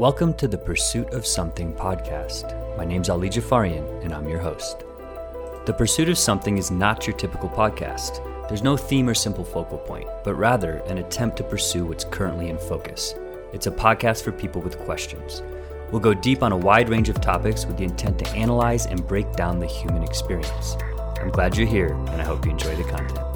Welcome 0.00 0.32
to 0.38 0.48
the 0.48 0.56
Pursuit 0.56 1.10
of 1.10 1.26
Something 1.26 1.74
podcast. 1.74 2.56
My 2.78 2.86
name's 2.86 3.10
Ali 3.10 3.28
Jafarian, 3.28 4.02
and 4.02 4.14
I'm 4.14 4.26
your 4.26 4.38
host. 4.38 4.78
The 5.66 5.74
Pursuit 5.74 6.08
of 6.08 6.16
Something 6.16 6.56
is 6.56 6.70
not 6.70 7.06
your 7.06 7.14
typical 7.14 7.50
podcast. 7.50 8.26
There's 8.48 8.62
no 8.62 8.78
theme 8.78 9.10
or 9.10 9.14
simple 9.14 9.44
focal 9.44 9.76
point, 9.76 10.08
but 10.24 10.36
rather 10.36 10.78
an 10.86 10.96
attempt 10.96 11.36
to 11.36 11.44
pursue 11.44 11.84
what's 11.84 12.04
currently 12.04 12.48
in 12.48 12.56
focus. 12.56 13.14
It's 13.52 13.66
a 13.66 13.70
podcast 13.70 14.22
for 14.22 14.32
people 14.32 14.62
with 14.62 14.78
questions. 14.78 15.42
We'll 15.90 16.00
go 16.00 16.14
deep 16.14 16.42
on 16.42 16.52
a 16.52 16.56
wide 16.56 16.88
range 16.88 17.10
of 17.10 17.20
topics 17.20 17.66
with 17.66 17.76
the 17.76 17.84
intent 17.84 18.20
to 18.20 18.28
analyze 18.30 18.86
and 18.86 19.06
break 19.06 19.30
down 19.32 19.60
the 19.60 19.66
human 19.66 20.02
experience. 20.02 20.78
I'm 21.20 21.28
glad 21.28 21.58
you're 21.58 21.66
here, 21.66 21.92
and 21.92 22.22
I 22.22 22.24
hope 22.24 22.46
you 22.46 22.52
enjoy 22.52 22.74
the 22.74 22.84
content. 22.84 23.29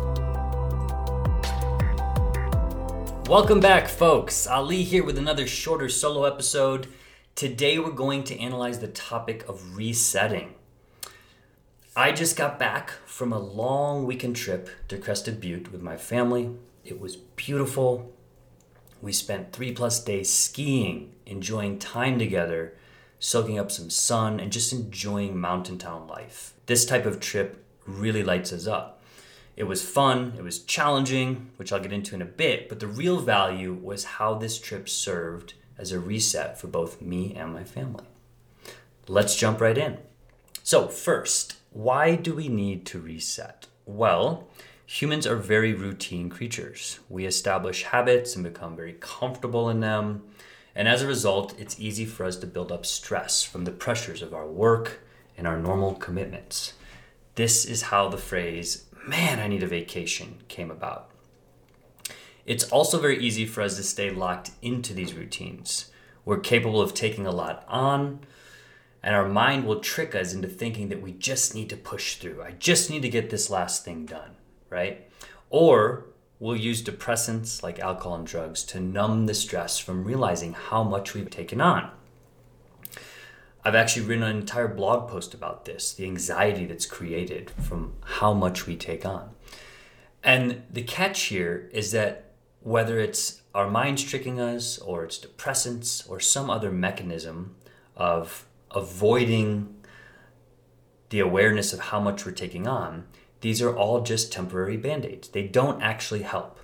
Welcome 3.29 3.61
back, 3.61 3.89
folks. 3.89 4.47
Ali 4.47 4.83
here 4.83 5.03
with 5.03 5.17
another 5.17 5.47
shorter 5.47 5.89
solo 5.89 6.25
episode. 6.25 6.89
Today, 7.35 7.79
we're 7.79 7.91
going 7.91 8.23
to 8.25 8.39
analyze 8.39 8.81
the 8.81 8.89
topic 8.89 9.49
of 9.49 9.79
resetting. 9.79 10.55
I 11.97 12.13
just 12.13 12.37
got 12.37 12.59
back 12.59 12.91
from 13.07 13.33
a 13.33 13.39
long 13.39 14.05
weekend 14.05 14.37
trip 14.37 14.69
to 14.89 14.99
Crested 14.99 15.41
Butte 15.41 15.73
with 15.73 15.81
my 15.81 15.97
family. 15.97 16.51
It 16.85 17.01
was 17.01 17.17
beautiful. 17.17 18.13
We 19.01 19.15
spent 19.15 19.55
three 19.55 19.73
plus 19.73 20.05
days 20.05 20.31
skiing, 20.31 21.15
enjoying 21.25 21.79
time 21.79 22.19
together, 22.19 22.75
soaking 23.19 23.59
up 23.59 23.71
some 23.71 23.89
sun, 23.89 24.39
and 24.39 24.53
just 24.53 24.71
enjoying 24.71 25.41
mountain 25.41 25.79
town 25.79 26.07
life. 26.07 26.53
This 26.67 26.85
type 26.85 27.07
of 27.07 27.21
trip 27.21 27.65
really 27.87 28.23
lights 28.23 28.53
us 28.53 28.67
up. 28.67 28.94
It 29.57 29.65
was 29.65 29.89
fun, 29.89 30.35
it 30.37 30.43
was 30.43 30.61
challenging, 30.61 31.51
which 31.57 31.73
I'll 31.73 31.81
get 31.81 31.93
into 31.93 32.15
in 32.15 32.23
a 32.23 32.27
bit, 32.27 32.69
but 32.69 32.81
the 32.81 32.89
real 32.89 33.21
value 33.21 33.73
was 33.73 34.05
how 34.05 34.35
this 34.35 34.59
trip 34.59 34.89
served 34.89 35.55
as 35.79 35.93
a 35.93 36.01
reset 36.01 36.59
for 36.59 36.67
both 36.67 37.01
me 37.01 37.35
and 37.35 37.53
my 37.53 37.65
family. 37.65 38.05
Let's 39.07 39.37
jump 39.37 39.61
right 39.61 39.79
in. 39.79 39.99
So, 40.63 40.89
first, 40.89 41.57
why 41.71 42.17
do 42.17 42.35
we 42.35 42.49
need 42.49 42.87
to 42.87 42.99
reset? 42.99 43.67
Well, 43.87 44.49
humans 44.87 45.27
are 45.27 45.37
very 45.37 45.75
routine 45.75 46.31
creatures. 46.31 47.01
We 47.09 47.27
establish 47.27 47.85
habits 47.85 48.35
and 48.35 48.45
become 48.45 48.75
very 48.75 48.95
comfortable 48.95 49.69
in 49.69 49.81
them. 49.81 50.23
And 50.75 50.89
as 50.89 51.03
a 51.03 51.07
result, 51.07 51.55
it's 51.59 51.79
easy 51.79 52.05
for 52.05 52.25
us 52.25 52.37
to 52.39 52.47
build 52.47 52.73
up 52.73 52.87
stress 52.87 53.43
from 53.43 53.65
the 53.65 53.71
pressures 53.71 54.23
of 54.23 54.35
our 54.35 54.47
work 54.47 55.01
and 55.37 55.47
our 55.47 55.59
normal 55.59 55.95
commitments. 55.95 56.73
This 57.35 57.65
is 57.65 57.83
how 57.83 58.09
the 58.09 58.17
phrase 58.17 58.87
man, 59.07 59.41
I 59.41 59.49
need 59.49 59.63
a 59.63 59.67
vacation 59.67 60.39
came 60.49 60.71
about. 60.71 61.11
It's 62.47 62.65
also 62.65 62.99
very 62.99 63.19
easy 63.19 63.47
for 63.47 63.63
us 63.63 63.77
to 63.77 63.83
stay 63.83 64.11
locked 64.11 64.51
into 64.61 64.93
these 64.93 65.15
routines. 65.15 65.91
We're 66.25 66.41
capable 66.41 66.81
of 66.81 66.95
taking 66.95 67.27
a 67.27 67.31
lot 67.31 67.65
on, 67.69 68.21
and 69.03 69.15
our 69.15 69.29
mind 69.29 69.67
will 69.67 69.81
trick 69.81 70.15
us 70.15 70.33
into 70.33 70.49
thinking 70.49 70.89
that 70.89 71.03
we 71.03 71.13
just 71.13 71.55
need 71.55 71.71
to 71.71 71.77
push 71.77 72.17
through. 72.17 72.43
I 72.43 72.53
just 72.53 72.91
need 72.91 73.03
to 73.03 73.09
get 73.09 73.31
this 73.31 73.51
last 73.51 73.85
thing 73.85 74.07
done, 74.07 74.37
right? 74.71 75.09
Or 75.51 76.07
we'll 76.39 76.57
use 76.57 76.83
depressants 76.83 77.63
like 77.63 77.79
alcohol 77.79 78.17
and 78.17 78.27
drugs 78.27 78.63
to 78.65 78.81
numb 78.81 79.27
the 79.27 79.35
stress 79.35 79.79
from 79.79 80.05
realizing 80.05 80.53
how 80.53 80.83
much 80.83 81.15
we've 81.15 81.31
taken 81.31 81.61
on. 81.61 81.91
I've 83.65 83.75
actually 83.75 84.07
written 84.07 84.25
an 84.25 84.37
entire 84.37 84.69
blog 84.69 85.09
post 85.09 85.33
about 85.33 85.65
this 85.65 85.95
the 85.95 86.05
anxiety 86.05 86.67
that's 86.67 86.85
created 86.85 87.51
from 87.51 87.95
how 88.03 88.35
much 88.35 88.67
we 88.67 88.77
take 88.77 89.07
on. 89.07 89.31
And 90.23 90.63
the 90.71 90.83
catch 90.83 91.23
here 91.25 91.71
is 91.73 91.93
that 91.93 92.33
whether 92.61 92.99
it's 92.99 93.43
our 93.55 93.71
minds 93.71 94.03
tricking 94.03 94.41
us, 94.41 94.79
or 94.79 95.05
it's 95.05 95.19
depressants, 95.19 96.09
or 96.11 96.19
some 96.19 96.51
other 96.51 96.71
mechanism 96.71 97.57
of 97.97 98.47
avoiding 98.71 99.75
the 101.11 101.21
awareness 101.21 101.73
of 101.73 101.81
how 101.81 102.01
much 102.01 102.27
we're 102.27 102.33
taking 102.33 102.67
on, 102.67 103.07
these 103.43 103.63
are 103.63 103.75
all 103.75 104.01
just 104.01 104.33
temporary 104.33 104.77
band 104.77 105.05
aids. 105.05 105.29
They 105.29 105.47
don't 105.47 105.83
actually 105.83 106.23
help. 106.23 106.59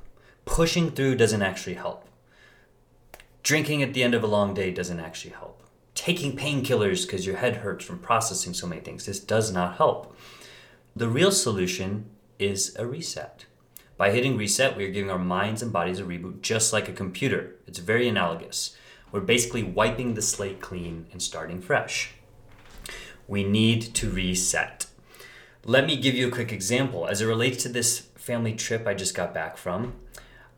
Pushing 0.46 0.90
through 0.90 1.16
doesn't 1.16 1.42
actually 1.42 1.74
help. 1.74 2.08
Drinking 3.42 3.82
at 3.82 3.94
the 3.94 4.02
end 4.02 4.14
of 4.14 4.24
a 4.24 4.26
long 4.26 4.54
day 4.54 4.70
doesn't 4.70 5.00
actually 5.00 5.32
help 5.32 5.59
taking 6.00 6.34
painkillers 6.34 7.04
because 7.04 7.26
your 7.26 7.36
head 7.36 7.56
hurts 7.56 7.84
from 7.84 7.98
processing 7.98 8.54
so 8.54 8.66
many 8.66 8.80
things. 8.80 9.04
This 9.04 9.20
does 9.20 9.52
not 9.52 9.76
help. 9.76 10.16
The 10.96 11.08
real 11.08 11.30
solution 11.30 12.06
is 12.38 12.74
a 12.78 12.86
reset. 12.86 13.44
By 13.98 14.10
hitting 14.10 14.38
reset, 14.38 14.78
we 14.78 14.86
are 14.86 14.90
giving 14.90 15.10
our 15.10 15.18
minds 15.18 15.60
and 15.60 15.70
bodies 15.70 15.98
a 15.98 16.04
reboot 16.04 16.40
just 16.40 16.72
like 16.72 16.88
a 16.88 16.94
computer. 16.94 17.54
It's 17.66 17.80
very 17.80 18.08
analogous. 18.08 18.74
We're 19.12 19.20
basically 19.20 19.62
wiping 19.62 20.14
the 20.14 20.22
slate 20.22 20.62
clean 20.62 21.04
and 21.12 21.20
starting 21.20 21.60
fresh. 21.60 22.14
We 23.28 23.44
need 23.44 23.94
to 23.96 24.08
reset. 24.08 24.86
Let 25.66 25.84
me 25.84 25.98
give 25.98 26.14
you 26.14 26.28
a 26.28 26.32
quick 26.32 26.50
example 26.50 27.08
as 27.08 27.20
it 27.20 27.26
relates 27.26 27.62
to 27.64 27.68
this 27.68 27.98
family 28.16 28.54
trip 28.54 28.86
I 28.86 28.94
just 28.94 29.14
got 29.14 29.34
back 29.34 29.58
from. 29.58 29.92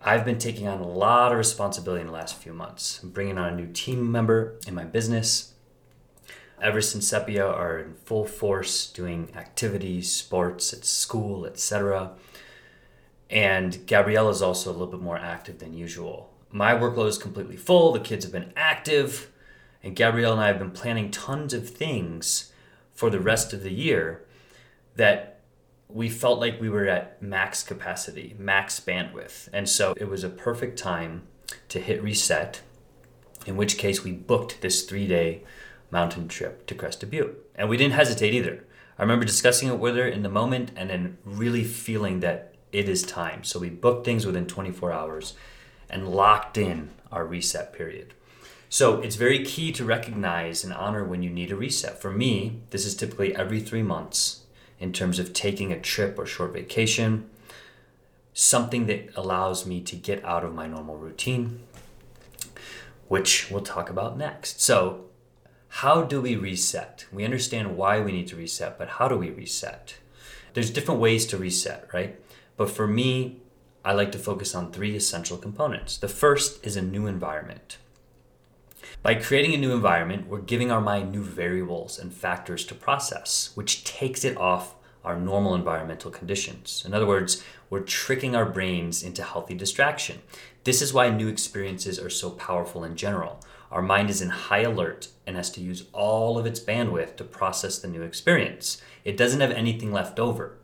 I've 0.04 0.24
been 0.24 0.38
taking 0.38 0.66
on 0.66 0.80
a 0.80 0.86
lot 0.86 1.30
of 1.30 1.38
responsibility 1.38 2.00
in 2.00 2.08
the 2.08 2.12
last 2.12 2.36
few 2.36 2.52
months. 2.52 3.00
I'm 3.02 3.10
bringing 3.10 3.38
on 3.38 3.52
a 3.52 3.56
new 3.56 3.68
team 3.72 4.10
member 4.10 4.58
in 4.66 4.74
my 4.74 4.82
business. 4.84 5.54
Everest 6.60 6.94
and 6.94 7.04
Sepia 7.04 7.46
are 7.46 7.78
in 7.78 7.94
full 8.04 8.24
force 8.24 8.90
doing 8.90 9.28
activities, 9.36 10.12
sports 10.12 10.72
at 10.72 10.84
school, 10.84 11.46
etc. 11.46 12.12
And 13.30 13.86
Gabrielle 13.86 14.28
is 14.28 14.42
also 14.42 14.70
a 14.70 14.72
little 14.72 14.88
bit 14.88 15.00
more 15.00 15.18
active 15.18 15.60
than 15.60 15.72
usual. 15.72 16.32
My 16.50 16.72
workload 16.72 17.08
is 17.08 17.18
completely 17.18 17.56
full, 17.56 17.92
the 17.92 18.00
kids 18.00 18.24
have 18.24 18.32
been 18.32 18.52
active, 18.56 19.30
and 19.84 19.94
Gabrielle 19.94 20.32
and 20.32 20.40
I 20.40 20.48
have 20.48 20.58
been 20.58 20.72
planning 20.72 21.12
tons 21.12 21.54
of 21.54 21.70
things 21.70 22.52
for 22.92 23.08
the 23.08 23.20
rest 23.20 23.52
of 23.52 23.62
the 23.62 23.72
year 23.72 24.24
that 24.96 25.31
we 25.94 26.08
felt 26.08 26.40
like 26.40 26.60
we 26.60 26.68
were 26.68 26.86
at 26.86 27.22
max 27.22 27.62
capacity, 27.62 28.34
max 28.38 28.80
bandwidth. 28.80 29.48
And 29.52 29.68
so 29.68 29.94
it 29.96 30.08
was 30.08 30.24
a 30.24 30.28
perfect 30.28 30.78
time 30.78 31.22
to 31.68 31.80
hit 31.80 32.02
reset, 32.02 32.60
in 33.46 33.56
which 33.56 33.78
case 33.78 34.04
we 34.04 34.12
booked 34.12 34.60
this 34.60 34.82
three 34.82 35.06
day 35.06 35.42
mountain 35.90 36.28
trip 36.28 36.66
to 36.66 36.74
Crested 36.74 37.10
Butte. 37.10 37.38
And 37.54 37.68
we 37.68 37.76
didn't 37.76 37.94
hesitate 37.94 38.34
either. 38.34 38.64
I 38.98 39.02
remember 39.02 39.24
discussing 39.24 39.68
it 39.68 39.78
with 39.78 39.96
her 39.96 40.06
in 40.06 40.22
the 40.22 40.28
moment 40.28 40.70
and 40.76 40.90
then 40.90 41.18
really 41.24 41.64
feeling 41.64 42.20
that 42.20 42.54
it 42.72 42.88
is 42.88 43.02
time. 43.02 43.44
So 43.44 43.58
we 43.58 43.68
booked 43.68 44.04
things 44.04 44.24
within 44.24 44.46
24 44.46 44.92
hours 44.92 45.34
and 45.90 46.08
locked 46.08 46.56
in 46.56 46.90
our 47.10 47.26
reset 47.26 47.72
period. 47.72 48.14
So 48.70 49.02
it's 49.02 49.16
very 49.16 49.44
key 49.44 49.70
to 49.72 49.84
recognize 49.84 50.64
and 50.64 50.72
honor 50.72 51.04
when 51.04 51.22
you 51.22 51.28
need 51.28 51.50
a 51.50 51.56
reset. 51.56 52.00
For 52.00 52.10
me, 52.10 52.62
this 52.70 52.86
is 52.86 52.96
typically 52.96 53.36
every 53.36 53.60
three 53.60 53.82
months 53.82 54.41
in 54.82 54.92
terms 54.92 55.20
of 55.20 55.32
taking 55.32 55.72
a 55.72 55.80
trip 55.80 56.18
or 56.18 56.26
short 56.26 56.52
vacation, 56.52 57.30
something 58.34 58.86
that 58.86 59.08
allows 59.14 59.64
me 59.64 59.80
to 59.80 59.94
get 59.94 60.24
out 60.24 60.44
of 60.44 60.52
my 60.52 60.66
normal 60.66 60.96
routine, 60.96 61.60
which 63.06 63.48
we'll 63.48 63.62
talk 63.62 63.88
about 63.88 64.18
next. 64.18 64.60
So, 64.60 65.04
how 65.68 66.02
do 66.02 66.20
we 66.20 66.34
reset? 66.34 67.06
We 67.12 67.24
understand 67.24 67.76
why 67.76 68.00
we 68.00 68.10
need 68.10 68.26
to 68.28 68.36
reset, 68.36 68.76
but 68.76 68.88
how 68.88 69.06
do 69.06 69.16
we 69.16 69.30
reset? 69.30 69.94
There's 70.52 70.70
different 70.70 71.00
ways 71.00 71.26
to 71.26 71.38
reset, 71.38 71.88
right? 71.94 72.18
But 72.56 72.68
for 72.68 72.86
me, 72.88 73.38
I 73.84 73.92
like 73.92 74.12
to 74.12 74.18
focus 74.18 74.54
on 74.54 74.72
three 74.72 74.96
essential 74.96 75.38
components. 75.38 75.96
The 75.96 76.08
first 76.08 76.66
is 76.66 76.76
a 76.76 76.82
new 76.82 77.06
environment. 77.06 77.78
By 79.02 79.16
creating 79.16 79.52
a 79.54 79.58
new 79.58 79.72
environment, 79.72 80.28
we're 80.28 80.38
giving 80.38 80.70
our 80.70 80.80
mind 80.80 81.10
new 81.10 81.24
variables 81.24 81.98
and 81.98 82.14
factors 82.14 82.64
to 82.66 82.74
process, 82.76 83.50
which 83.56 83.82
takes 83.82 84.24
it 84.24 84.36
off 84.36 84.76
our 85.04 85.18
normal 85.18 85.56
environmental 85.56 86.12
conditions. 86.12 86.84
In 86.86 86.94
other 86.94 87.06
words, 87.06 87.42
we're 87.68 87.80
tricking 87.80 88.36
our 88.36 88.46
brains 88.46 89.02
into 89.02 89.24
healthy 89.24 89.54
distraction. 89.54 90.22
This 90.62 90.80
is 90.80 90.94
why 90.94 91.10
new 91.10 91.26
experiences 91.26 91.98
are 91.98 92.08
so 92.08 92.30
powerful 92.30 92.84
in 92.84 92.94
general. 92.94 93.40
Our 93.72 93.82
mind 93.82 94.08
is 94.08 94.22
in 94.22 94.28
high 94.28 94.62
alert 94.62 95.08
and 95.26 95.34
has 95.34 95.50
to 95.52 95.60
use 95.60 95.86
all 95.92 96.38
of 96.38 96.46
its 96.46 96.60
bandwidth 96.60 97.16
to 97.16 97.24
process 97.24 97.80
the 97.80 97.88
new 97.88 98.02
experience. 98.02 98.80
It 99.04 99.16
doesn't 99.16 99.40
have 99.40 99.50
anything 99.50 99.90
left 99.90 100.20
over 100.20 100.58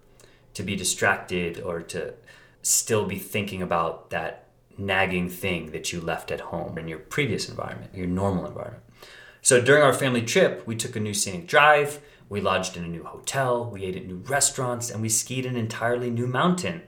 to 0.55 0.63
be 0.63 0.77
distracted 0.77 1.61
or 1.61 1.81
to 1.81 2.15
still 2.63 3.05
be 3.05 3.19
thinking 3.19 3.63
about 3.63 4.11
that 4.11 4.48
nagging 4.79 5.29
thing 5.29 5.73
that 5.73 5.93
you 5.93 6.01
left 6.01 6.31
at 6.31 6.41
home 6.41 6.79
in 6.79 6.89
your 6.89 6.99
previous 6.99 7.49
environment, 7.49 7.95
your 7.95 8.07
normal 8.07 8.47
environment. 8.47 8.85
So 9.43 9.61
during 9.61 9.83
our 9.83 9.93
family 9.93 10.23
trip, 10.23 10.67
we 10.67 10.77
took 10.77 10.97
a 10.97 11.01
new 11.01 11.15
scenic 11.15 11.47
drive, 11.47 12.01
we 12.29 12.41
lodged 12.41 12.77
in 12.77 12.85
a 12.85 12.89
new 12.89 13.05
hotel, 13.05 13.65
we 13.65 13.85
ate 13.85 13.97
at 13.97 14.07
new 14.07 14.17
restaurants, 14.17 14.91
and 14.91 15.01
we 15.01 15.09
skied 15.09 15.47
an 15.47 15.57
entirely 15.57 16.11
new 16.11 16.27
mountain. 16.27 16.83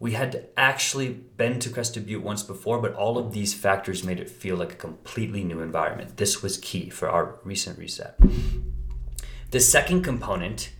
We 0.00 0.12
had 0.12 0.48
actually 0.56 1.08
been 1.08 1.58
to 1.60 1.70
Crested 1.70 2.06
Butte 2.06 2.22
once 2.22 2.42
before, 2.42 2.80
but 2.80 2.94
all 2.94 3.18
of 3.18 3.32
these 3.32 3.54
factors 3.54 4.04
made 4.04 4.20
it 4.20 4.30
feel 4.30 4.56
like 4.56 4.72
a 4.72 4.76
completely 4.76 5.42
new 5.42 5.60
environment. 5.60 6.18
This 6.18 6.42
was 6.42 6.58
key 6.58 6.90
for 6.90 7.08
our 7.08 7.40
recent 7.42 7.78
reset. 7.78 8.16
The 9.50 9.60
second 9.60 10.02
component 10.02 10.70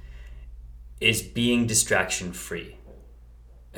is 1.01 1.23
being 1.23 1.67
distraction 1.67 2.33
free 2.33 2.78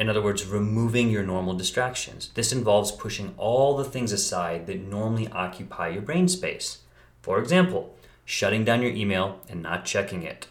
In 0.00 0.08
other 0.08 0.22
words, 0.22 0.46
removing 0.46 1.10
your 1.10 1.22
normal 1.22 1.52
distractions. 1.52 2.30
This 2.32 2.52
involves 2.52 2.90
pushing 2.90 3.34
all 3.36 3.76
the 3.76 3.84
things 3.84 4.12
aside 4.12 4.66
that 4.66 4.80
normally 4.80 5.28
occupy 5.28 5.88
your 5.88 6.00
brain 6.00 6.26
space. 6.26 6.78
For 7.20 7.38
example, 7.38 7.94
shutting 8.24 8.64
down 8.64 8.80
your 8.80 8.92
email 8.92 9.40
and 9.46 9.62
not 9.62 9.84
checking 9.84 10.22
it, 10.22 10.46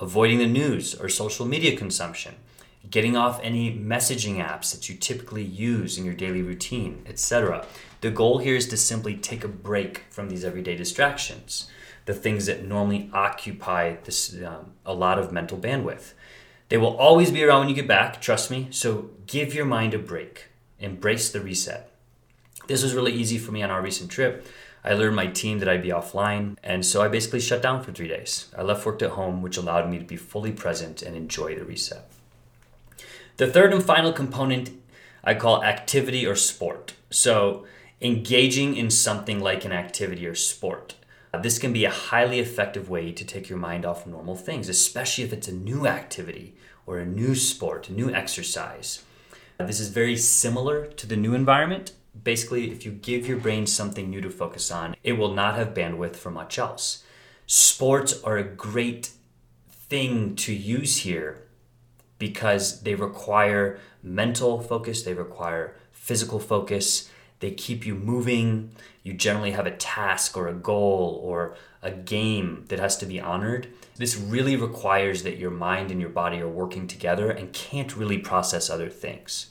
avoiding 0.00 0.38
the 0.38 0.48
news 0.48 0.96
or 0.96 1.08
social 1.08 1.46
media 1.46 1.76
consumption, 1.76 2.34
getting 2.90 3.16
off 3.16 3.38
any 3.40 3.72
messaging 3.72 4.44
apps 4.44 4.72
that 4.72 4.88
you 4.88 4.96
typically 4.96 5.44
use 5.44 5.96
in 5.96 6.04
your 6.04 6.14
daily 6.14 6.42
routine, 6.42 7.04
etc. 7.06 7.64
The 8.00 8.10
goal 8.10 8.38
here 8.38 8.56
is 8.56 8.66
to 8.66 8.76
simply 8.76 9.14
take 9.14 9.44
a 9.44 9.48
break 9.48 10.06
from 10.10 10.28
these 10.28 10.44
everyday 10.44 10.74
distractions, 10.74 11.70
the 12.06 12.14
things 12.14 12.46
that 12.46 12.64
normally 12.64 13.10
occupy 13.12 13.94
this, 14.02 14.34
um, 14.42 14.72
a 14.84 14.92
lot 14.92 15.20
of 15.20 15.30
mental 15.30 15.56
bandwidth. 15.56 16.14
They 16.68 16.76
will 16.76 16.96
always 16.96 17.30
be 17.30 17.42
around 17.42 17.60
when 17.60 17.68
you 17.68 17.74
get 17.74 17.88
back, 17.88 18.20
trust 18.20 18.50
me. 18.50 18.68
So 18.70 19.10
give 19.26 19.54
your 19.54 19.64
mind 19.64 19.94
a 19.94 19.98
break, 19.98 20.46
embrace 20.78 21.30
the 21.30 21.40
reset. 21.40 21.90
This 22.66 22.82
was 22.82 22.94
really 22.94 23.12
easy 23.12 23.38
for 23.38 23.52
me 23.52 23.62
on 23.62 23.70
our 23.70 23.80
recent 23.80 24.10
trip. 24.10 24.46
I 24.84 24.92
learned 24.92 25.16
my 25.16 25.26
team 25.26 25.58
that 25.58 25.68
I'd 25.68 25.82
be 25.82 25.88
offline, 25.88 26.56
and 26.62 26.84
so 26.84 27.02
I 27.02 27.08
basically 27.08 27.40
shut 27.40 27.62
down 27.62 27.82
for 27.82 27.92
three 27.92 28.08
days. 28.08 28.48
I 28.56 28.62
left 28.62 28.86
work 28.86 29.02
at 29.02 29.10
home, 29.10 29.42
which 29.42 29.56
allowed 29.56 29.90
me 29.90 29.98
to 29.98 30.04
be 30.04 30.16
fully 30.16 30.52
present 30.52 31.02
and 31.02 31.16
enjoy 31.16 31.56
the 31.56 31.64
reset. 31.64 32.08
The 33.38 33.46
third 33.46 33.72
and 33.72 33.82
final 33.82 34.12
component 34.12 34.70
I 35.24 35.34
call 35.34 35.64
activity 35.64 36.26
or 36.26 36.36
sport. 36.36 36.94
So, 37.10 37.66
engaging 38.00 38.76
in 38.76 38.90
something 38.90 39.40
like 39.40 39.64
an 39.64 39.72
activity 39.72 40.26
or 40.26 40.34
sport. 40.34 40.94
Uh, 41.32 41.38
this 41.38 41.58
can 41.58 41.72
be 41.72 41.84
a 41.84 41.90
highly 41.90 42.40
effective 42.40 42.88
way 42.88 43.12
to 43.12 43.24
take 43.24 43.48
your 43.48 43.58
mind 43.58 43.84
off 43.84 44.06
normal 44.06 44.36
things, 44.36 44.68
especially 44.68 45.24
if 45.24 45.32
it's 45.32 45.48
a 45.48 45.52
new 45.52 45.86
activity 45.86 46.54
or 46.86 46.98
a 46.98 47.06
new 47.06 47.34
sport, 47.34 47.88
a 47.88 47.92
new 47.92 48.10
exercise. 48.10 49.04
Uh, 49.60 49.66
this 49.66 49.80
is 49.80 49.88
very 49.88 50.16
similar 50.16 50.86
to 50.86 51.06
the 51.06 51.16
new 51.16 51.34
environment. 51.34 51.92
Basically, 52.24 52.70
if 52.70 52.84
you 52.84 52.92
give 52.92 53.26
your 53.26 53.36
brain 53.36 53.66
something 53.66 54.08
new 54.08 54.20
to 54.20 54.30
focus 54.30 54.70
on, 54.70 54.96
it 55.04 55.12
will 55.12 55.34
not 55.34 55.56
have 55.56 55.74
bandwidth 55.74 56.16
for 56.16 56.30
much 56.30 56.58
else. 56.58 57.04
Sports 57.46 58.22
are 58.22 58.38
a 58.38 58.44
great 58.44 59.10
thing 59.70 60.34
to 60.36 60.52
use 60.52 60.98
here 60.98 61.42
because 62.18 62.82
they 62.82 62.94
require 62.94 63.78
mental 64.02 64.60
focus, 64.60 65.02
they 65.02 65.14
require 65.14 65.76
physical 65.92 66.38
focus, 66.38 67.10
they 67.40 67.52
keep 67.52 67.86
you 67.86 67.94
moving. 67.94 68.72
You 69.02 69.14
generally 69.14 69.52
have 69.52 69.66
a 69.66 69.76
task 69.76 70.36
or 70.36 70.48
a 70.48 70.54
goal 70.54 71.20
or 71.22 71.56
a 71.82 71.90
game 71.90 72.64
that 72.68 72.80
has 72.80 72.96
to 72.98 73.06
be 73.06 73.20
honored. 73.20 73.68
This 73.96 74.16
really 74.16 74.56
requires 74.56 75.22
that 75.22 75.38
your 75.38 75.50
mind 75.50 75.90
and 75.90 76.00
your 76.00 76.10
body 76.10 76.40
are 76.40 76.48
working 76.48 76.86
together 76.86 77.30
and 77.30 77.52
can't 77.52 77.96
really 77.96 78.18
process 78.18 78.68
other 78.70 78.88
things. 78.88 79.50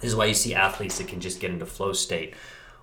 This 0.00 0.10
is 0.10 0.16
why 0.16 0.26
you 0.26 0.34
see 0.34 0.54
athletes 0.54 0.98
that 0.98 1.08
can 1.08 1.20
just 1.20 1.40
get 1.40 1.50
into 1.50 1.66
flow 1.66 1.92
state 1.92 2.34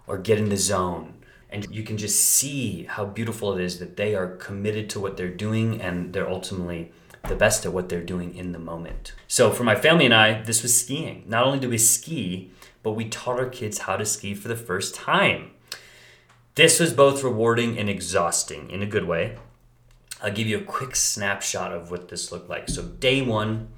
or 0.06 0.18
get 0.18 0.38
in 0.38 0.50
the 0.50 0.58
zone. 0.58 1.14
And 1.50 1.66
you 1.72 1.84
can 1.84 1.98
just 1.98 2.20
see 2.20 2.84
how 2.84 3.06
beautiful 3.06 3.58
it 3.58 3.64
is 3.64 3.80
that 3.80 3.96
they 3.96 4.16
are 4.16 4.36
committed 4.36 4.90
to 4.92 5.00
what 5.00 5.18
they're 5.18 5.30
doing 5.30 5.82
and 5.82 6.14
they're 6.14 6.30
ultimately 6.30 6.92
the 7.28 7.36
best 7.36 7.66
at 7.66 7.74
what 7.74 7.90
they're 7.90 8.04
doing 8.04 8.36
in 8.36 8.52
the 8.52 8.60
moment. 8.60 9.14
So 9.28 9.52
for 9.52 9.64
my 9.64 9.76
family 9.76 10.06
and 10.06 10.14
I, 10.14 10.42
this 10.42 10.62
was 10.62 10.80
skiing. 10.80 11.24
Not 11.28 11.46
only 11.46 11.60
do 11.60 11.70
we 11.70 11.78
ski, 11.78 12.52
but 12.84 12.92
we 12.92 13.10
taught 13.10 13.40
our 13.40 13.50
kids 13.50 13.80
how 13.80 13.98
to 13.98 14.06
ski 14.06 14.34
for 14.34 14.48
the 14.48 14.56
first 14.56 14.96
time. 14.96 15.52
This 16.56 16.80
was 16.80 16.94
both 16.94 17.24
rewarding 17.24 17.78
and 17.78 17.90
exhausting 17.90 18.70
in 18.72 18.82
a 18.82 18.88
good 18.88 19.06
way. 19.06 19.38
I'll 20.22 20.34
give 20.34 20.48
you 20.48 20.58
a 20.58 20.64
quick 20.64 20.96
snapshot 20.96 21.72
of 21.72 21.92
what 21.92 22.10
this 22.10 22.32
looked 22.32 22.50
like. 22.50 22.70
So, 22.70 22.82
day 22.82 23.22
one, 23.22 23.70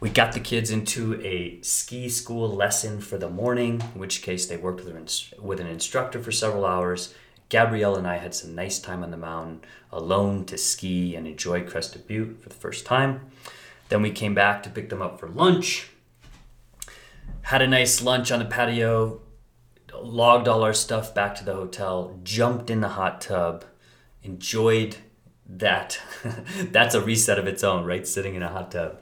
we 0.00 0.10
got 0.10 0.32
the 0.32 0.40
kids 0.40 0.70
into 0.70 1.20
a 1.22 1.60
ski 1.62 2.08
school 2.08 2.48
lesson 2.48 3.00
for 3.00 3.18
the 3.18 3.28
morning, 3.28 3.80
in 3.94 4.00
which 4.00 4.22
case 4.22 4.46
they 4.46 4.56
worked 4.56 4.84
with 4.84 5.60
an 5.60 5.66
instructor 5.66 6.20
for 6.20 6.32
several 6.32 6.64
hours. 6.64 7.14
Gabrielle 7.48 7.96
and 7.96 8.06
I 8.06 8.16
had 8.16 8.34
some 8.34 8.54
nice 8.54 8.78
time 8.78 9.02
on 9.02 9.10
the 9.10 9.16
mountain 9.16 9.60
alone 9.92 10.44
to 10.46 10.58
ski 10.58 11.14
and 11.14 11.26
enjoy 11.26 11.62
Crested 11.62 12.06
Butte 12.06 12.42
for 12.42 12.48
the 12.48 12.54
first 12.54 12.84
time. 12.84 13.30
Then 13.88 14.02
we 14.02 14.10
came 14.10 14.34
back 14.34 14.62
to 14.64 14.70
pick 14.70 14.88
them 14.88 15.00
up 15.00 15.18
for 15.18 15.28
lunch 15.28 15.90
had 17.42 17.62
a 17.62 17.66
nice 17.66 18.02
lunch 18.02 18.30
on 18.30 18.38
the 18.38 18.44
patio, 18.44 19.20
logged 19.94 20.48
all 20.48 20.62
our 20.62 20.74
stuff 20.74 21.14
back 21.14 21.34
to 21.36 21.44
the 21.44 21.54
hotel, 21.54 22.18
jumped 22.22 22.70
in 22.70 22.80
the 22.80 22.88
hot 22.88 23.20
tub, 23.20 23.64
enjoyed 24.22 24.96
that. 25.48 26.00
That's 26.70 26.94
a 26.94 27.00
reset 27.00 27.38
of 27.38 27.46
its 27.46 27.64
own, 27.64 27.84
right? 27.84 28.06
Sitting 28.06 28.34
in 28.34 28.42
a 28.42 28.48
hot 28.48 28.70
tub. 28.70 29.00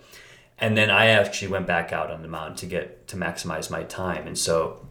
And 0.58 0.76
then 0.76 0.90
I 0.90 1.06
actually 1.06 1.49
went 1.49 1.67
back 1.67 1.93
out 1.93 2.11
on 2.11 2.23
the 2.23 2.28
mountain 2.28 2.56
to 2.56 2.67
get 2.67 3.08
to 3.08 3.17
maximize 3.17 3.70
my 3.70 3.82
time. 3.82 4.26
And 4.26 4.38
so 4.38 4.87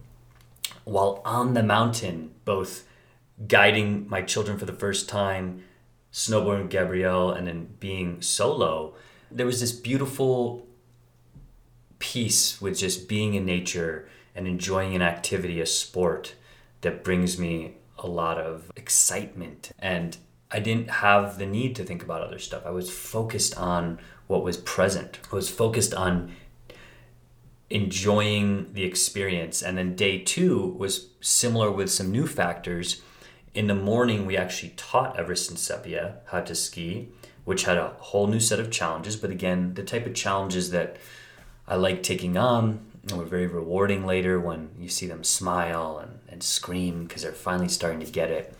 while 0.83 1.21
on 1.25 1.53
the 1.53 1.63
mountain, 1.63 2.31
both 2.45 2.87
guiding 3.47 4.07
my 4.07 4.21
children 4.21 4.57
for 4.57 4.65
the 4.65 4.73
first 4.73 5.09
time, 5.09 5.63
snowboarding 6.13 6.63
with 6.63 6.71
Gabrielle, 6.71 7.31
and 7.31 7.47
then 7.47 7.75
being 7.79 8.21
solo, 8.21 8.93
there 9.31 9.45
was 9.45 9.59
this 9.59 9.71
beautiful 9.71 10.67
peace 11.99 12.61
with 12.61 12.77
just 12.77 13.07
being 13.07 13.33
in 13.33 13.45
nature 13.45 14.07
and 14.35 14.47
enjoying 14.47 14.95
an 14.95 15.01
activity, 15.01 15.61
a 15.61 15.65
sport 15.65 16.35
that 16.81 17.03
brings 17.03 17.39
me 17.39 17.75
a 17.97 18.07
lot 18.07 18.37
of 18.37 18.71
excitement. 18.75 19.71
And 19.79 20.17
I 20.51 20.59
didn't 20.59 20.89
have 20.89 21.37
the 21.37 21.45
need 21.45 21.75
to 21.77 21.83
think 21.83 22.03
about 22.03 22.21
other 22.21 22.39
stuff. 22.39 22.63
I 22.65 22.71
was 22.71 22.91
focused 22.91 23.57
on 23.57 23.99
what 24.27 24.43
was 24.43 24.57
present. 24.57 25.19
I 25.31 25.35
was 25.35 25.49
focused 25.49 25.93
on 25.93 26.35
enjoying 27.69 28.73
the 28.73 28.83
experience. 28.83 29.61
And 29.61 29.77
then 29.77 29.95
day 29.95 30.19
two 30.19 30.75
was 30.77 31.09
similar 31.21 31.71
with 31.71 31.91
some 31.91 32.11
new 32.11 32.27
factors. 32.27 33.01
In 33.53 33.67
the 33.67 33.75
morning, 33.75 34.25
we 34.25 34.37
actually 34.37 34.73
taught 34.75 35.17
Everest 35.17 35.49
and 35.49 35.57
Sepia 35.57 36.17
how 36.27 36.41
to 36.41 36.53
ski, 36.53 37.09
which 37.43 37.63
had 37.63 37.77
a 37.77 37.95
whole 37.99 38.27
new 38.27 38.39
set 38.39 38.59
of 38.59 38.69
challenges. 38.69 39.15
But 39.15 39.31
again, 39.31 39.73
the 39.73 39.83
type 39.83 40.05
of 40.05 40.13
challenges 40.13 40.71
that 40.71 40.97
I 41.67 41.75
like 41.75 42.03
taking 42.03 42.37
on 42.37 42.85
and 43.03 43.17
were 43.17 43.25
very 43.25 43.47
rewarding 43.47 44.05
later 44.05 44.39
when 44.39 44.69
you 44.79 44.89
see 44.89 45.07
them 45.07 45.23
smile 45.23 45.99
and, 45.99 46.19
and 46.29 46.43
scream 46.43 47.05
because 47.05 47.23
they're 47.23 47.31
finally 47.31 47.69
starting 47.69 47.99
to 47.99 48.11
get 48.11 48.29
it. 48.29 48.55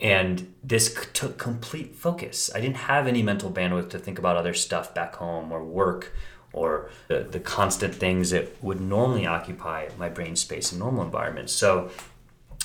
And 0.00 0.54
this 0.64 0.94
c- 0.94 1.06
took 1.12 1.38
complete 1.38 1.94
focus. 1.94 2.50
I 2.54 2.60
didn't 2.60 2.76
have 2.76 3.06
any 3.06 3.22
mental 3.22 3.50
bandwidth 3.50 3.90
to 3.90 3.98
think 3.98 4.18
about 4.18 4.36
other 4.36 4.54
stuff 4.54 4.94
back 4.94 5.16
home 5.16 5.52
or 5.52 5.62
work 5.62 6.12
or 6.52 6.90
the, 7.08 7.20
the 7.20 7.38
constant 7.38 7.94
things 7.94 8.30
that 8.30 8.62
would 8.62 8.80
normally 8.80 9.26
occupy 9.26 9.88
my 9.98 10.08
brain 10.08 10.34
space 10.36 10.72
in 10.72 10.78
normal 10.78 11.04
environments. 11.04 11.52
So 11.52 11.90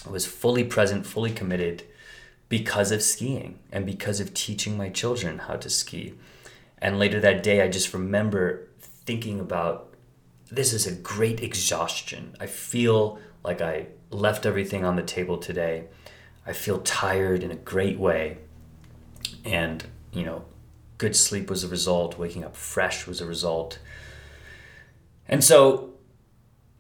I 0.06 0.10
was 0.10 0.26
fully 0.26 0.64
present, 0.64 1.06
fully 1.06 1.32
committed 1.32 1.84
because 2.50 2.92
of 2.92 3.02
skiing 3.02 3.60
and 3.72 3.86
because 3.86 4.20
of 4.20 4.34
teaching 4.34 4.78
my 4.78 4.90
children 4.90 5.40
how 5.40 5.56
to 5.58 5.70
ski. 5.70 6.14
And 6.80 7.00
later 7.00 7.20
that 7.20 7.44
day, 7.44 7.62
I 7.62 7.68
just 7.68 7.94
remember 7.94 8.68
thinking 9.06 9.40
about 9.40 9.94
this 10.52 10.74
is 10.74 10.86
a 10.86 10.92
great 10.92 11.42
exhaustion. 11.42 12.36
I 12.40 12.46
feel 12.46 13.20
like 13.44 13.62
I 13.62 13.88
left 14.10 14.46
everything 14.46 14.86
on 14.86 14.96
the 14.96 15.04
table 15.04 15.38
today. 15.38 15.86
I 16.46 16.54
feel 16.54 16.80
tired 16.80 17.44
in 17.44 17.52
a 17.52 17.56
great 17.56 18.00
way. 18.00 18.38
And, 19.44 19.84
you 20.12 20.24
know, 20.24 20.46
good 20.98 21.16
sleep 21.16 21.50
was 21.50 21.64
a 21.64 21.68
result, 21.68 22.18
waking 22.18 22.44
up 22.44 22.56
fresh 22.56 23.08
was 23.08 23.22
a 23.22 23.26
result. 23.26 23.80
And 25.28 25.44
so 25.44 25.96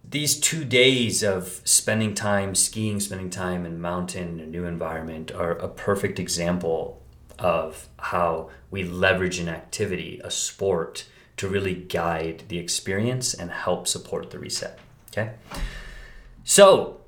these 0.03 0.39
two 0.39 0.63
days 0.63 1.23
of 1.23 1.61
spending 1.65 2.13
time 2.13 2.53
skiing, 2.53 2.99
spending 2.99 3.29
time 3.29 3.65
in 3.65 3.81
mountain, 3.81 4.39
a 4.39 4.45
new 4.45 4.65
environment, 4.65 5.31
are 5.31 5.51
a 5.51 5.67
perfect 5.67 6.19
example 6.19 7.01
of 7.39 7.89
how 7.97 8.49
we 8.69 8.83
leverage 8.83 9.39
an 9.39 9.49
activity, 9.49 10.21
a 10.23 10.31
sport, 10.31 11.07
to 11.37 11.47
really 11.47 11.75
guide 11.75 12.43
the 12.47 12.57
experience 12.57 13.33
and 13.33 13.51
help 13.51 13.87
support 13.87 14.31
the 14.31 14.39
reset. 14.39 14.79
Okay. 15.11 15.31
So, 16.43 17.01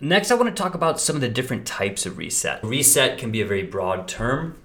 next, 0.00 0.30
I 0.30 0.34
want 0.34 0.54
to 0.54 0.62
talk 0.62 0.74
about 0.74 1.00
some 1.00 1.16
of 1.16 1.22
the 1.22 1.28
different 1.28 1.66
types 1.66 2.06
of 2.06 2.18
reset. 2.18 2.62
Reset 2.64 3.18
can 3.18 3.30
be 3.30 3.40
a 3.40 3.46
very 3.46 3.62
broad 3.62 4.08
term, 4.08 4.58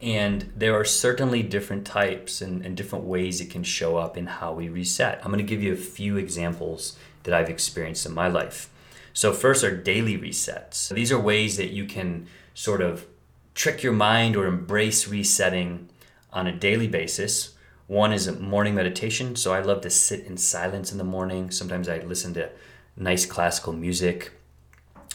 and 0.00 0.52
there 0.56 0.74
are 0.74 0.84
certainly 0.84 1.42
different 1.42 1.86
types 1.86 2.40
and, 2.40 2.64
and 2.64 2.76
different 2.76 3.04
ways 3.04 3.40
it 3.40 3.50
can 3.50 3.64
show 3.64 3.96
up 3.96 4.16
in 4.16 4.26
how 4.26 4.52
we 4.52 4.68
reset. 4.68 5.20
I'm 5.22 5.32
going 5.32 5.44
to 5.44 5.48
give 5.48 5.62
you 5.62 5.72
a 5.72 5.76
few 5.76 6.16
examples 6.16 6.96
that 7.24 7.34
I've 7.34 7.50
experienced 7.50 8.06
in 8.06 8.12
my 8.12 8.28
life. 8.28 8.70
So, 9.12 9.32
first 9.32 9.64
are 9.64 9.76
daily 9.76 10.16
resets. 10.16 10.88
These 10.88 11.12
are 11.12 11.18
ways 11.18 11.56
that 11.56 11.70
you 11.70 11.84
can 11.84 12.26
sort 12.54 12.80
of 12.80 13.06
trick 13.54 13.82
your 13.82 13.92
mind 13.92 14.36
or 14.36 14.46
embrace 14.46 15.08
resetting 15.08 15.88
on 16.32 16.46
a 16.46 16.52
daily 16.52 16.86
basis 16.86 17.54
one 17.90 18.12
is 18.12 18.30
morning 18.38 18.76
meditation. 18.76 19.34
So 19.34 19.52
I 19.52 19.62
love 19.62 19.80
to 19.80 19.90
sit 19.90 20.24
in 20.24 20.36
silence 20.36 20.92
in 20.92 20.98
the 20.98 21.02
morning. 21.02 21.50
Sometimes 21.50 21.88
I 21.88 21.98
listen 21.98 22.32
to 22.34 22.48
nice 22.96 23.26
classical 23.26 23.72
music 23.72 24.30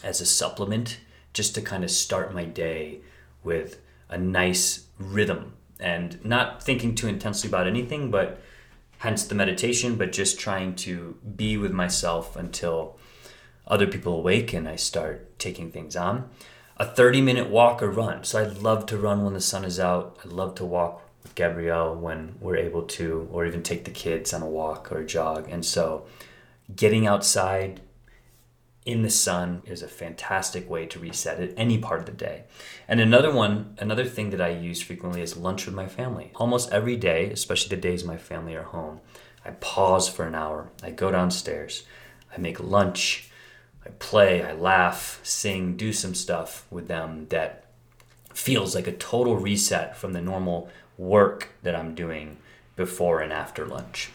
as 0.04 0.20
a 0.20 0.26
supplement 0.26 1.00
just 1.32 1.56
to 1.56 1.62
kind 1.62 1.86
of 1.86 1.90
start 1.90 2.34
my 2.34 2.44
day 2.44 3.00
with 3.46 3.80
a 4.10 4.18
nice 4.18 4.88
rhythm 5.00 5.54
and 5.80 6.24
not 6.26 6.62
thinking 6.62 6.96
too 6.96 7.08
intensely 7.08 7.48
about 7.48 7.66
anything, 7.66 8.12
but 8.12 8.42
hence 8.98 9.24
the 9.24 9.36
meditation, 9.36 9.96
but 9.96 10.12
just 10.12 10.38
trying 10.38 10.76
to 10.76 11.16
be 11.34 11.56
with 11.56 11.72
myself 11.72 12.36
until 12.36 12.98
other 13.66 13.88
people 13.88 14.18
awake 14.18 14.52
and 14.52 14.68
I 14.68 14.76
start 14.76 15.40
taking 15.40 15.72
things 15.72 15.96
on. 15.96 16.30
A 16.76 16.86
30 16.86 17.22
minute 17.22 17.50
walk 17.50 17.82
or 17.82 17.90
run. 17.90 18.26
So 18.26 18.44
I 18.44 18.48
love 18.48 18.86
to 18.88 18.98
run 18.98 19.24
when 19.24 19.34
the 19.34 19.40
sun 19.40 19.64
is 19.64 19.80
out. 19.80 20.20
I 20.26 20.28
love 20.28 20.56
to 20.56 20.66
walk 20.66 21.05
Gabrielle 21.34 21.96
when 21.96 22.36
we're 22.40 22.58
able 22.58 22.84
to, 22.84 23.28
or 23.32 23.46
even 23.46 23.64
take 23.64 23.86
the 23.86 23.92
kids 23.92 24.34
on 24.34 24.42
a 24.42 24.48
walk 24.48 24.92
or 24.92 25.00
a 25.00 25.06
jog. 25.06 25.50
And 25.50 25.66
so 25.66 26.06
getting 26.76 27.08
outside, 27.08 27.82
in 28.86 29.02
the 29.02 29.10
sun 29.10 29.64
is 29.66 29.82
a 29.82 29.88
fantastic 29.88 30.70
way 30.70 30.86
to 30.86 31.00
reset 31.00 31.40
at 31.40 31.54
any 31.58 31.80
part 31.80 32.02
of 32.02 32.06
the 32.06 32.12
day. 32.12 32.44
And 32.88 33.00
another 33.02 33.34
one, 33.34 33.76
another 33.80 34.06
thing 34.06 34.30
that 34.30 34.42
I 34.42 34.50
use 34.50 34.80
frequently 34.80 35.22
is 35.22 35.36
lunch 35.36 35.66
with 35.66 35.74
my 35.74 35.88
family. 35.88 36.32
Almost 36.36 36.72
every 36.72 36.96
day, 36.96 37.32
especially 37.32 37.76
the 37.76 37.82
days 37.82 38.04
my 38.04 38.18
family 38.18 38.56
are 38.56 38.64
home, 38.64 39.02
I 39.44 39.52
pause 39.52 40.08
for 40.08 40.26
an 40.26 40.36
hour. 40.36 40.70
I 40.84 40.92
go 40.92 41.12
downstairs. 41.12 41.84
I 42.36 42.40
make 42.40 42.60
lunch. 42.60 43.30
I 43.86 43.90
play, 44.00 44.44
I 44.44 44.54
laugh, 44.54 45.20
sing, 45.24 45.78
do 45.78 45.92
some 45.92 46.16
stuff 46.16 46.66
with 46.70 46.88
them 46.88 47.28
that 47.30 47.65
feels 48.36 48.76
like 48.76 48.88
a 48.88 48.92
total 48.92 49.38
reset 49.38 49.98
from 49.98 50.14
the 50.14 50.22
normal 50.22 50.70
work 50.98 51.50
that 51.64 51.76
I'm 51.76 51.96
doing 51.96 52.38
before 52.76 53.22
and 53.22 53.32
after 53.32 53.66
lunch. 53.66 54.12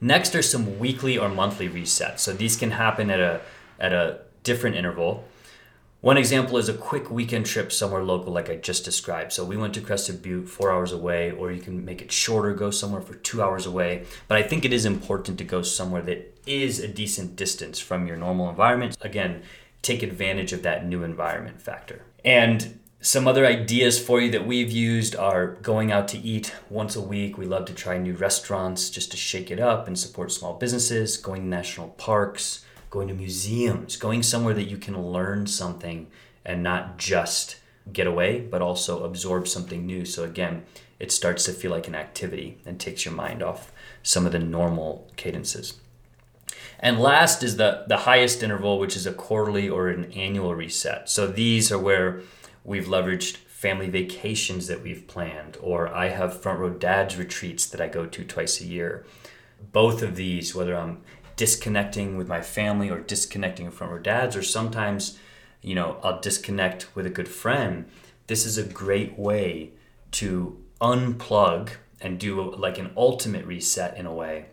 Next 0.00 0.34
are 0.34 0.42
some 0.42 0.78
weekly 0.78 1.16
or 1.16 1.28
monthly 1.28 1.68
resets. 1.68 2.20
So 2.20 2.32
these 2.32 2.56
can 2.56 2.72
happen 2.72 3.10
at 3.10 3.20
a 3.20 3.40
at 3.78 3.92
a 3.92 4.20
different 4.42 4.76
interval. 4.76 5.24
One 6.00 6.16
example 6.16 6.58
is 6.58 6.68
a 6.68 6.74
quick 6.74 7.12
weekend 7.12 7.46
trip 7.46 7.70
somewhere 7.70 8.02
local, 8.02 8.32
like 8.32 8.50
I 8.50 8.56
just 8.56 8.84
described. 8.84 9.32
So 9.32 9.44
we 9.44 9.56
went 9.56 9.72
to 9.74 9.80
Crested 9.80 10.20
Butte, 10.20 10.48
four 10.48 10.72
hours 10.72 10.90
away, 10.90 11.30
or 11.30 11.52
you 11.52 11.60
can 11.60 11.84
make 11.84 12.02
it 12.02 12.10
shorter, 12.10 12.52
go 12.54 12.72
somewhere 12.72 13.00
for 13.00 13.14
two 13.14 13.40
hours 13.40 13.66
away. 13.66 14.04
But 14.26 14.38
I 14.38 14.42
think 14.42 14.64
it 14.64 14.72
is 14.72 14.84
important 14.84 15.38
to 15.38 15.44
go 15.44 15.62
somewhere 15.62 16.02
that 16.02 16.36
is 16.44 16.80
a 16.80 16.88
decent 16.88 17.36
distance 17.36 17.78
from 17.78 18.08
your 18.08 18.16
normal 18.16 18.50
environment. 18.50 18.96
Again, 19.00 19.42
take 19.80 20.02
advantage 20.02 20.52
of 20.52 20.64
that 20.64 20.84
new 20.84 21.04
environment 21.04 21.62
factor. 21.62 22.02
And 22.24 22.80
some 23.02 23.26
other 23.26 23.44
ideas 23.44 23.98
for 23.98 24.20
you 24.20 24.30
that 24.30 24.46
we've 24.46 24.70
used 24.70 25.16
are 25.16 25.56
going 25.56 25.90
out 25.90 26.06
to 26.06 26.18
eat 26.18 26.54
once 26.70 26.94
a 26.94 27.00
week. 27.00 27.36
We 27.36 27.46
love 27.46 27.64
to 27.64 27.74
try 27.74 27.98
new 27.98 28.14
restaurants 28.14 28.90
just 28.90 29.10
to 29.10 29.16
shake 29.16 29.50
it 29.50 29.58
up 29.58 29.88
and 29.88 29.98
support 29.98 30.30
small 30.30 30.54
businesses, 30.54 31.16
going 31.16 31.42
to 31.42 31.48
national 31.48 31.88
parks, 31.88 32.64
going 32.90 33.08
to 33.08 33.14
museums, 33.14 33.96
going 33.96 34.22
somewhere 34.22 34.54
that 34.54 34.70
you 34.70 34.76
can 34.76 34.96
learn 34.96 35.48
something 35.48 36.06
and 36.44 36.62
not 36.62 36.96
just 36.96 37.56
get 37.92 38.06
away, 38.06 38.40
but 38.40 38.62
also 38.62 39.02
absorb 39.02 39.48
something 39.48 39.84
new. 39.84 40.04
So, 40.04 40.22
again, 40.22 40.62
it 41.00 41.10
starts 41.10 41.44
to 41.46 41.52
feel 41.52 41.72
like 41.72 41.88
an 41.88 41.96
activity 41.96 42.58
and 42.64 42.78
takes 42.78 43.04
your 43.04 43.14
mind 43.14 43.42
off 43.42 43.72
some 44.04 44.26
of 44.26 44.32
the 44.32 44.38
normal 44.38 45.10
cadences. 45.16 45.80
And 46.78 47.00
last 47.00 47.42
is 47.42 47.56
the, 47.56 47.84
the 47.88 47.98
highest 47.98 48.44
interval, 48.44 48.78
which 48.78 48.94
is 48.94 49.06
a 49.06 49.12
quarterly 49.12 49.68
or 49.68 49.88
an 49.88 50.12
annual 50.12 50.54
reset. 50.54 51.08
So, 51.08 51.26
these 51.26 51.72
are 51.72 51.78
where 51.80 52.22
We've 52.64 52.86
leveraged 52.86 53.36
family 53.36 53.88
vacations 53.88 54.66
that 54.66 54.82
we've 54.82 55.06
planned, 55.06 55.56
or 55.60 55.88
I 55.88 56.08
have 56.08 56.40
front 56.40 56.58
row 56.58 56.70
dads 56.70 57.16
retreats 57.16 57.66
that 57.66 57.80
I 57.80 57.88
go 57.88 58.06
to 58.06 58.24
twice 58.24 58.60
a 58.60 58.66
year. 58.66 59.04
Both 59.72 60.02
of 60.02 60.16
these, 60.16 60.54
whether 60.54 60.76
I'm 60.76 61.00
disconnecting 61.36 62.16
with 62.16 62.28
my 62.28 62.40
family 62.40 62.90
or 62.90 63.00
disconnecting 63.00 63.70
from 63.70 63.90
row 63.90 63.98
dads, 63.98 64.36
or 64.36 64.42
sometimes, 64.42 65.18
you 65.60 65.74
know, 65.74 65.98
I'll 66.02 66.20
disconnect 66.20 66.94
with 66.94 67.06
a 67.06 67.10
good 67.10 67.28
friend. 67.28 67.88
This 68.26 68.46
is 68.46 68.58
a 68.58 68.64
great 68.64 69.18
way 69.18 69.70
to 70.12 70.60
unplug 70.80 71.70
and 72.00 72.18
do 72.18 72.50
like 72.54 72.78
an 72.78 72.90
ultimate 72.96 73.46
reset 73.46 73.96
in 73.96 74.06
a 74.06 74.12
way. 74.12 74.46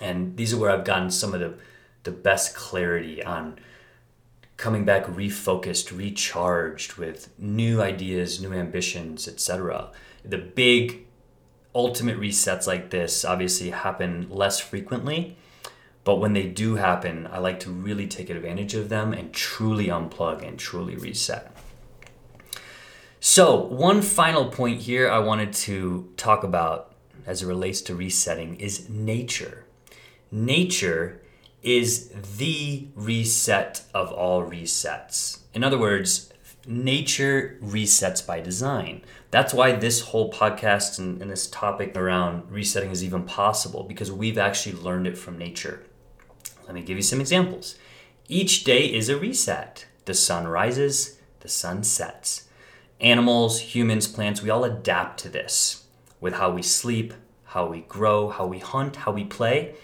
And 0.00 0.36
these 0.36 0.52
are 0.52 0.58
where 0.58 0.70
I've 0.70 0.84
gotten 0.84 1.10
some 1.10 1.34
of 1.34 1.40
the, 1.40 1.54
the 2.02 2.10
best 2.10 2.56
clarity 2.56 3.22
on 3.22 3.58
coming 4.56 4.84
back 4.84 5.04
refocused, 5.06 5.96
recharged 5.96 6.94
with 6.94 7.28
new 7.38 7.82
ideas, 7.82 8.40
new 8.40 8.52
ambitions, 8.52 9.26
etc. 9.26 9.90
The 10.24 10.38
big 10.38 11.06
ultimate 11.74 12.18
resets 12.18 12.66
like 12.66 12.90
this 12.90 13.24
obviously 13.24 13.70
happen 13.70 14.28
less 14.30 14.60
frequently, 14.60 15.36
but 16.04 16.16
when 16.16 16.34
they 16.34 16.46
do 16.46 16.76
happen, 16.76 17.26
I 17.32 17.38
like 17.38 17.60
to 17.60 17.70
really 17.70 18.06
take 18.06 18.30
advantage 18.30 18.74
of 18.74 18.88
them 18.88 19.12
and 19.12 19.32
truly 19.32 19.86
unplug 19.86 20.46
and 20.46 20.58
truly 20.58 20.96
reset. 20.96 21.50
So, 23.18 23.56
one 23.56 24.02
final 24.02 24.50
point 24.50 24.82
here 24.82 25.10
I 25.10 25.18
wanted 25.18 25.54
to 25.54 26.12
talk 26.18 26.44
about 26.44 26.94
as 27.26 27.42
it 27.42 27.46
relates 27.46 27.80
to 27.82 27.94
resetting 27.94 28.56
is 28.56 28.88
nature. 28.90 29.64
Nature 30.30 31.22
is 31.64 32.10
the 32.38 32.86
reset 32.94 33.82
of 33.94 34.12
all 34.12 34.44
resets. 34.44 35.38
In 35.54 35.64
other 35.64 35.78
words, 35.78 36.32
nature 36.66 37.58
resets 37.62 38.24
by 38.24 38.40
design. 38.40 39.02
That's 39.30 39.54
why 39.54 39.72
this 39.72 40.00
whole 40.00 40.32
podcast 40.32 40.98
and, 40.98 41.20
and, 41.20 41.30
this 41.30 41.48
topic 41.48 41.96
around 41.96 42.50
resetting 42.50 42.90
is 42.90 43.02
even 43.02 43.24
possible 43.24 43.82
because 43.82 44.12
we've 44.12 44.38
actually 44.38 44.76
learned 44.76 45.06
it 45.06 45.18
from 45.18 45.38
nature. 45.38 45.82
Let 46.66 46.74
me 46.74 46.82
give 46.82 46.96
you 46.96 47.02
some 47.02 47.20
examples. 47.20 47.76
Each 48.28 48.64
day 48.64 48.86
is 48.86 49.08
a 49.08 49.18
reset. 49.18 49.86
The 50.04 50.14
sun 50.14 50.46
rises, 50.46 51.18
the 51.40 51.48
sun 51.48 51.82
sets. 51.82 52.46
Animals, 53.00 53.60
humans, 53.60 54.06
plants, 54.06 54.42
we 54.42 54.50
all 54.50 54.64
adapt 54.64 55.18
to 55.20 55.28
this 55.28 55.84
with 56.20 56.34
how 56.34 56.50
we 56.50 56.62
sleep, 56.62 57.12
how 57.44 57.66
we 57.66 57.80
grow, 57.80 58.28
how 58.28 58.46
we 58.46 58.58
hunt, 58.58 58.96
how 58.96 59.12
we 59.12 59.24
play 59.24 59.74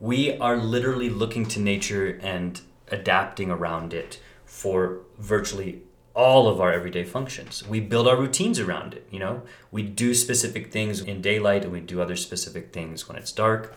we 0.00 0.36
are 0.38 0.56
literally 0.56 1.10
looking 1.10 1.46
to 1.46 1.60
nature 1.60 2.18
and 2.22 2.60
adapting 2.88 3.50
around 3.50 3.92
it 3.92 4.20
for 4.44 5.00
virtually 5.18 5.82
all 6.14 6.48
of 6.48 6.60
our 6.60 6.72
everyday 6.72 7.04
functions. 7.04 7.66
We 7.68 7.80
build 7.80 8.08
our 8.08 8.16
routines 8.16 8.58
around 8.58 8.94
it, 8.94 9.06
you 9.10 9.18
know? 9.18 9.42
We 9.70 9.82
do 9.82 10.14
specific 10.14 10.72
things 10.72 11.00
in 11.00 11.20
daylight 11.20 11.62
and 11.62 11.72
we 11.72 11.80
do 11.80 12.00
other 12.00 12.16
specific 12.16 12.72
things 12.72 13.08
when 13.08 13.16
it's 13.16 13.30
dark. 13.30 13.76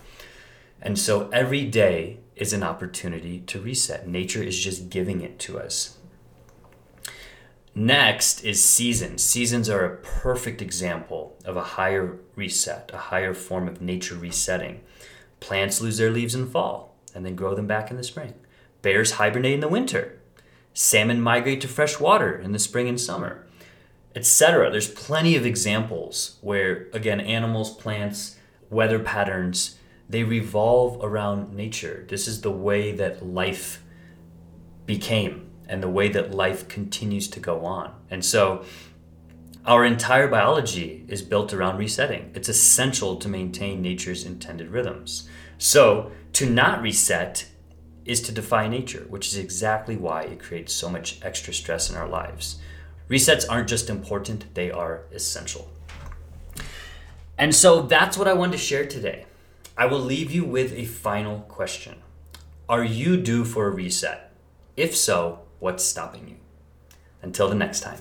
And 0.80 0.98
so 0.98 1.28
every 1.30 1.64
day 1.64 2.18
is 2.34 2.52
an 2.52 2.64
opportunity 2.64 3.40
to 3.40 3.60
reset. 3.60 4.08
Nature 4.08 4.42
is 4.42 4.58
just 4.58 4.90
giving 4.90 5.20
it 5.20 5.38
to 5.40 5.60
us. 5.60 5.98
Next 7.74 8.44
is 8.44 8.62
seasons. 8.62 9.22
Seasons 9.22 9.70
are 9.70 9.84
a 9.84 9.96
perfect 9.96 10.60
example 10.60 11.36
of 11.44 11.56
a 11.56 11.62
higher 11.62 12.18
reset, 12.34 12.90
a 12.92 12.98
higher 12.98 13.34
form 13.34 13.68
of 13.68 13.80
nature 13.80 14.16
resetting. 14.16 14.80
Plants 15.42 15.80
lose 15.80 15.98
their 15.98 16.12
leaves 16.12 16.36
in 16.36 16.48
fall 16.48 16.94
and 17.16 17.26
then 17.26 17.34
grow 17.34 17.52
them 17.56 17.66
back 17.66 17.90
in 17.90 17.96
the 17.96 18.04
spring. 18.04 18.32
Bears 18.80 19.12
hibernate 19.12 19.54
in 19.54 19.60
the 19.60 19.66
winter. 19.66 20.20
Salmon 20.72 21.20
migrate 21.20 21.60
to 21.62 21.68
fresh 21.68 21.98
water 21.98 22.38
in 22.38 22.52
the 22.52 22.60
spring 22.60 22.88
and 22.88 23.00
summer, 23.00 23.44
etc. 24.14 24.70
There's 24.70 24.88
plenty 24.88 25.34
of 25.34 25.44
examples 25.44 26.38
where, 26.42 26.86
again, 26.92 27.20
animals, 27.20 27.74
plants, 27.74 28.38
weather 28.70 29.00
patterns, 29.00 29.78
they 30.08 30.22
revolve 30.22 31.02
around 31.02 31.52
nature. 31.52 32.06
This 32.08 32.28
is 32.28 32.42
the 32.42 32.52
way 32.52 32.92
that 32.92 33.26
life 33.26 33.82
became 34.86 35.50
and 35.68 35.82
the 35.82 35.88
way 35.88 36.08
that 36.08 36.32
life 36.32 36.68
continues 36.68 37.26
to 37.30 37.40
go 37.40 37.64
on. 37.64 37.92
And 38.08 38.24
so, 38.24 38.64
our 39.64 39.84
entire 39.84 40.26
biology 40.26 41.04
is 41.06 41.22
built 41.22 41.52
around 41.52 41.78
resetting. 41.78 42.32
It's 42.34 42.48
essential 42.48 43.16
to 43.16 43.28
maintain 43.28 43.80
nature's 43.80 44.24
intended 44.24 44.68
rhythms. 44.70 45.28
So, 45.58 46.10
to 46.34 46.50
not 46.50 46.82
reset 46.82 47.46
is 48.04 48.20
to 48.22 48.32
defy 48.32 48.66
nature, 48.66 49.06
which 49.08 49.28
is 49.28 49.36
exactly 49.36 49.96
why 49.96 50.22
it 50.22 50.40
creates 50.40 50.72
so 50.72 50.88
much 50.88 51.20
extra 51.22 51.54
stress 51.54 51.88
in 51.88 51.96
our 51.96 52.08
lives. 52.08 52.58
Resets 53.08 53.44
aren't 53.48 53.68
just 53.68 53.88
important, 53.88 54.52
they 54.54 54.70
are 54.70 55.02
essential. 55.12 55.70
And 57.38 57.54
so 57.54 57.82
that's 57.82 58.18
what 58.18 58.28
I 58.28 58.32
wanted 58.32 58.52
to 58.52 58.58
share 58.58 58.86
today. 58.86 59.26
I 59.76 59.86
will 59.86 60.00
leave 60.00 60.32
you 60.32 60.44
with 60.44 60.72
a 60.72 60.84
final 60.84 61.40
question 61.42 62.02
Are 62.68 62.84
you 62.84 63.16
due 63.16 63.44
for 63.44 63.66
a 63.66 63.70
reset? 63.70 64.32
If 64.76 64.96
so, 64.96 65.40
what's 65.60 65.84
stopping 65.84 66.28
you? 66.28 66.36
Until 67.22 67.48
the 67.48 67.54
next 67.54 67.80
time. 67.80 68.00